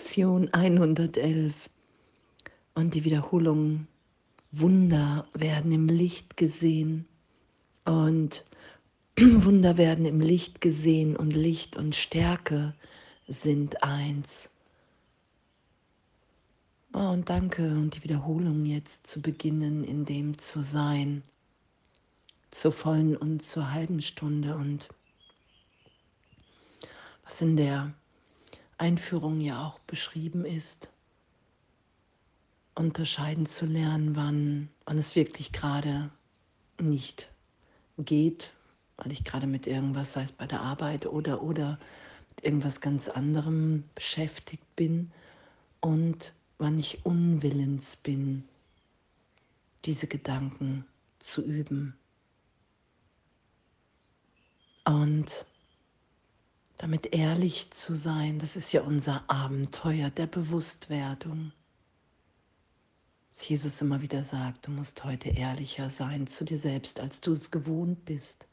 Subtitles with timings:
[0.00, 1.68] Lektion 111
[2.74, 3.86] und die Wiederholung.
[4.50, 7.06] Wunder werden im Licht gesehen
[7.84, 8.42] und
[9.20, 12.74] Wunder werden im Licht gesehen und Licht und Stärke
[13.28, 14.48] sind eins.
[16.94, 21.22] Oh, und danke und die Wiederholung jetzt zu beginnen, in dem zu sein,
[22.50, 24.88] zur vollen und zur halben Stunde und
[27.22, 27.92] was in der
[28.80, 30.88] Einführung ja auch beschrieben ist,
[32.74, 36.10] unterscheiden zu lernen, wann, wann es wirklich gerade
[36.80, 37.30] nicht
[37.98, 38.52] geht,
[38.96, 41.78] weil ich gerade mit irgendwas, sei es bei der Arbeit oder, oder
[42.30, 45.12] mit irgendwas ganz anderem beschäftigt bin
[45.80, 48.48] und wann ich unwillens bin,
[49.84, 50.86] diese Gedanken
[51.18, 51.98] zu üben.
[54.84, 55.44] Und
[56.80, 61.52] damit ehrlich zu sein, das ist ja unser Abenteuer der Bewusstwerdung.
[63.28, 67.32] Dass Jesus immer wieder sagt, du musst heute ehrlicher sein zu dir selbst, als du
[67.32, 68.48] es gewohnt bist.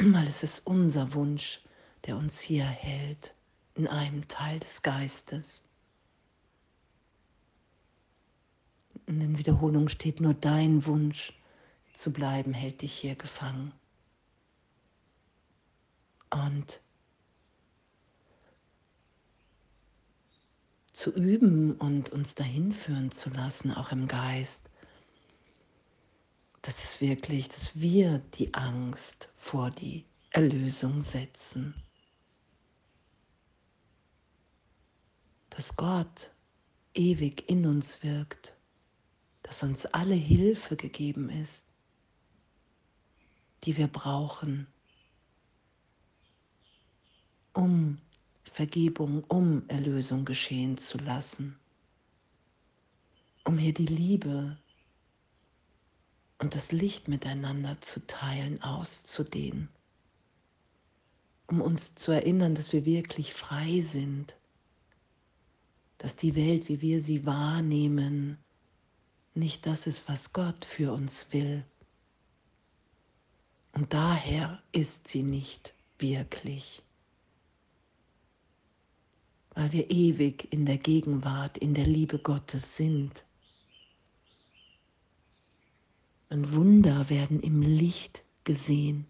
[0.00, 1.60] Weil es ist unser Wunsch,
[2.06, 3.32] der uns hier hält,
[3.76, 5.68] in einem Teil des Geistes.
[9.06, 11.32] In den Wiederholungen steht nur dein Wunsch
[11.92, 13.72] zu bleiben, hält dich hier gefangen
[16.32, 16.80] und
[20.92, 24.70] zu üben und uns dahin führen zu lassen, auch im Geist.
[26.62, 31.74] Das ist wirklich, dass wir die Angst vor die Erlösung setzen.
[35.50, 36.30] Dass Gott
[36.94, 38.54] ewig in uns wirkt,
[39.42, 41.66] dass uns alle Hilfe gegeben ist,
[43.64, 44.71] die wir brauchen
[47.52, 47.98] um
[48.44, 51.56] Vergebung, um Erlösung geschehen zu lassen,
[53.44, 54.58] um hier die Liebe
[56.38, 59.68] und das Licht miteinander zu teilen, auszudehnen,
[61.46, 64.36] um uns zu erinnern, dass wir wirklich frei sind,
[65.98, 68.38] dass die Welt, wie wir sie wahrnehmen,
[69.34, 71.64] nicht das ist, was Gott für uns will.
[73.72, 76.82] Und daher ist sie nicht wirklich
[79.54, 83.24] weil wir ewig in der Gegenwart, in der Liebe Gottes sind.
[86.30, 89.06] Und Wunder werden im Licht gesehen.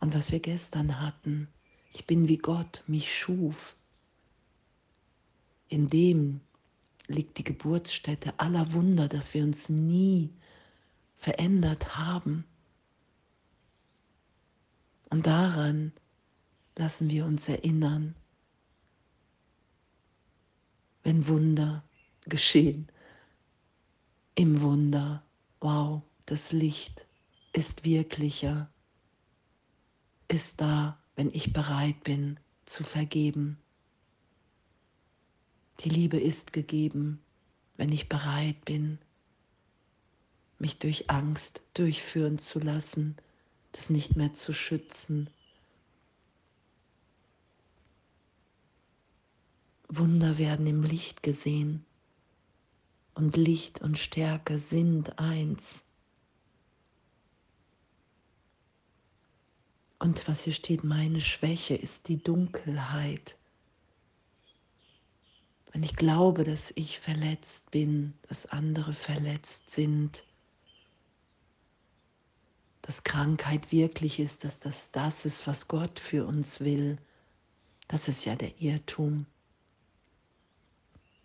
[0.00, 1.48] Und was wir gestern hatten,
[1.92, 3.76] ich bin wie Gott mich schuf.
[5.68, 6.40] In dem
[7.06, 10.30] liegt die Geburtsstätte aller Wunder, dass wir uns nie
[11.16, 12.44] verändert haben.
[15.10, 15.92] Und daran
[16.80, 18.14] lassen wir uns erinnern,
[21.02, 21.84] wenn Wunder
[22.24, 22.88] geschehen.
[24.34, 25.22] Im Wunder,
[25.60, 27.06] wow, das Licht
[27.52, 28.70] ist wirklicher,
[30.28, 33.58] ist da, wenn ich bereit bin zu vergeben.
[35.80, 37.22] Die Liebe ist gegeben,
[37.76, 38.98] wenn ich bereit bin,
[40.58, 43.16] mich durch Angst durchführen zu lassen,
[43.72, 45.28] das nicht mehr zu schützen,
[49.92, 51.84] Wunder werden im Licht gesehen
[53.14, 55.82] und Licht und Stärke sind eins.
[59.98, 63.36] Und was hier steht, meine Schwäche ist die Dunkelheit.
[65.72, 70.24] Wenn ich glaube, dass ich verletzt bin, dass andere verletzt sind,
[72.82, 76.96] dass Krankheit wirklich ist, dass das das ist, was Gott für uns will,
[77.88, 79.26] das ist ja der Irrtum.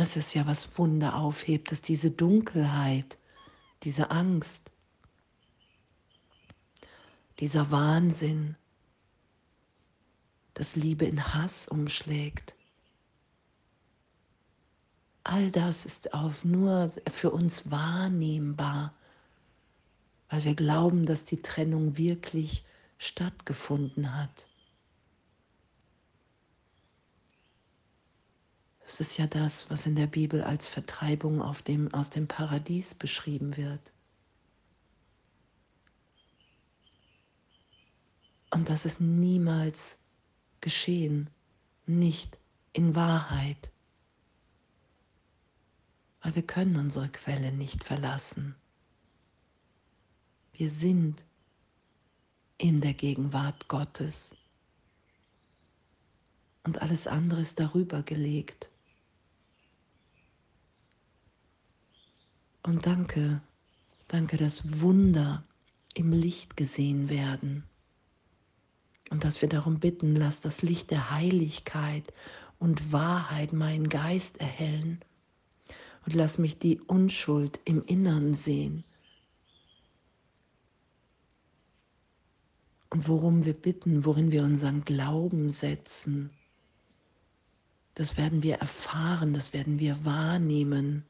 [0.00, 3.18] Das ist ja, was Wunder aufhebt, dass diese Dunkelheit,
[3.82, 4.72] diese Angst,
[7.38, 8.56] dieser Wahnsinn,
[10.54, 12.54] dass Liebe in Hass umschlägt.
[15.22, 18.94] All das ist auch nur für uns wahrnehmbar,
[20.30, 22.64] weil wir glauben, dass die Trennung wirklich
[22.96, 24.48] stattgefunden hat.
[28.90, 33.56] Das ist ja das, was in der Bibel als Vertreibung dem, aus dem Paradies beschrieben
[33.56, 33.92] wird.
[38.50, 39.96] Und das ist niemals
[40.60, 41.30] geschehen,
[41.86, 42.36] nicht
[42.72, 43.70] in Wahrheit.
[46.20, 48.56] Weil wir können unsere Quelle nicht verlassen.
[50.52, 51.24] Wir sind
[52.58, 54.34] in der Gegenwart Gottes.
[56.64, 58.68] und alles andere ist darüber gelegt.
[62.62, 63.40] Und danke,
[64.08, 65.44] danke, dass Wunder
[65.94, 67.64] im Licht gesehen werden.
[69.10, 72.12] Und dass wir darum bitten, lass das Licht der Heiligkeit
[72.58, 75.00] und Wahrheit meinen Geist erhellen.
[76.06, 78.84] Und lass mich die Unschuld im Innern sehen.
[82.90, 86.30] Und worum wir bitten, worin wir unseren Glauben setzen,
[87.94, 91.04] das werden wir erfahren, das werden wir wahrnehmen.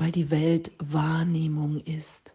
[0.00, 2.34] Weil die Welt Wahrnehmung ist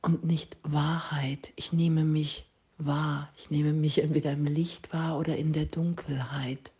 [0.00, 1.52] und nicht Wahrheit.
[1.56, 2.48] Ich nehme mich
[2.78, 3.32] wahr.
[3.36, 6.70] Ich nehme mich entweder im Licht wahr oder in der Dunkelheit.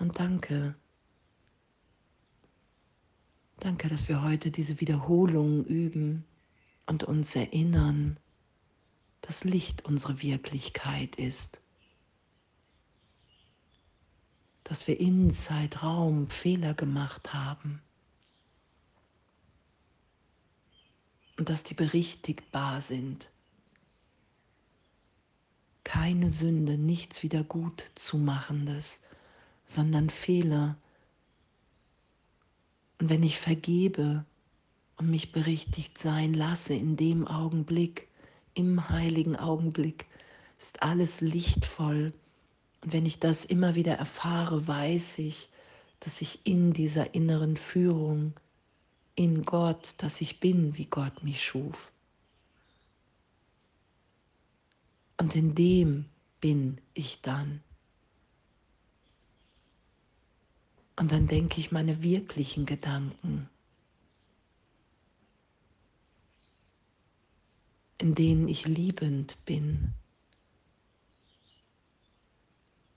[0.00, 0.74] Und danke.
[3.60, 6.24] Danke, dass wir heute diese Wiederholungen üben
[6.86, 8.18] und uns erinnern,
[9.20, 11.60] dass Licht unsere Wirklichkeit ist.
[14.64, 17.80] Dass wir in Zeitraum Fehler gemacht haben.
[21.36, 23.30] und dass die berichtigbar sind.
[25.82, 29.02] Keine Sünde, nichts wieder gut zu machendes,
[29.66, 30.76] sondern Fehler.
[33.00, 34.24] Und wenn ich vergebe
[34.96, 38.08] und mich berichtigt sein lasse in dem Augenblick,
[38.54, 40.06] im heiligen Augenblick,
[40.58, 42.14] ist alles lichtvoll.
[42.84, 45.48] Und wenn ich das immer wieder erfahre, weiß ich,
[46.00, 48.34] dass ich in dieser inneren Führung
[49.14, 51.92] in Gott, dass ich bin, wie Gott mich schuf.
[55.16, 56.04] Und in dem
[56.42, 57.62] bin ich dann.
[60.96, 63.48] Und dann denke ich meine wirklichen Gedanken,
[67.96, 69.94] in denen ich liebend bin.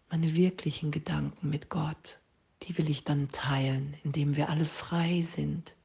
[0.10, 2.20] Meine wirklichen Gedanken mit Gott,
[2.64, 5.76] die will ich dann teilen, indem wir alle frei sind.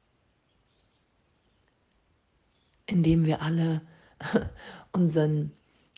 [2.86, 3.82] Indem wir alle
[4.92, 5.52] unseren,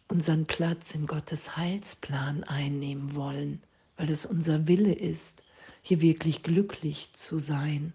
[0.08, 3.62] unseren Platz in Gottes Heilsplan einnehmen wollen,
[3.96, 5.42] weil es unser Wille ist,
[5.82, 7.92] hier wirklich glücklich zu sein,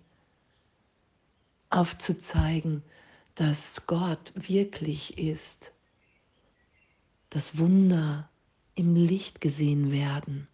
[1.72, 2.84] aufzuzeigen,
[3.34, 5.72] dass Gott wirklich ist,
[7.30, 8.30] dass Wunder
[8.80, 10.48] im Licht gesehen werden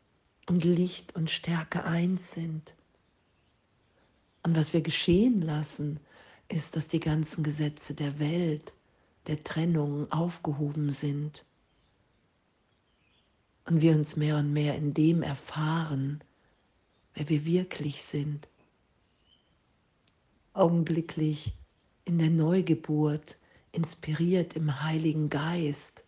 [0.48, 2.74] und Licht und Stärke eins sind.
[4.42, 6.00] Und was wir geschehen lassen,
[6.48, 8.74] ist, dass die ganzen Gesetze der Welt,
[9.28, 11.46] der Trennung aufgehoben sind
[13.66, 16.24] und wir uns mehr und mehr in dem erfahren,
[17.14, 18.50] wer wir wirklich sind.
[20.54, 21.54] Augenblicklich
[22.06, 23.38] in der Neugeburt,
[23.72, 26.06] inspiriert im Heiligen Geist,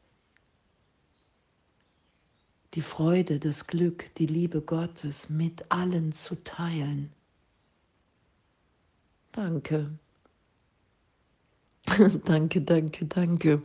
[2.73, 7.11] die Freude, das Glück, die Liebe Gottes mit allen zu teilen.
[9.31, 9.91] Danke.
[12.25, 13.61] danke, danke, danke.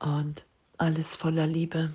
[0.00, 0.44] Und
[0.78, 1.94] alles voller Liebe.